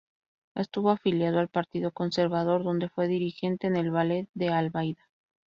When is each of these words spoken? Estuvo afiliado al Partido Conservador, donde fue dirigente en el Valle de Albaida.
Estuvo 0.55 0.89
afiliado 0.89 1.37
al 1.37 1.47
Partido 1.47 1.91
Conservador, 1.91 2.63
donde 2.63 2.89
fue 2.89 3.07
dirigente 3.07 3.67
en 3.67 3.75
el 3.75 3.95
Valle 3.95 4.27
de 4.33 4.49
Albaida. 4.49 5.07